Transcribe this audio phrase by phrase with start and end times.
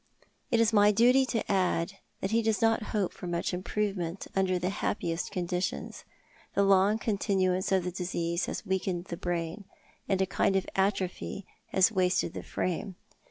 [0.49, 4.57] "It is my duty to add that he does not hope for much improvement under
[4.57, 6.05] the happiest conditions.
[6.55, 9.65] The long con tinuance of the disease has weakened the brain,
[10.09, 12.95] and a kind of atrophy has wasted the frame.